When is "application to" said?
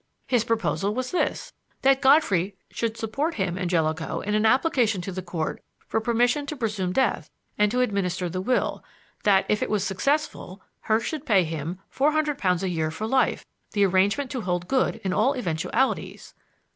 4.47-5.11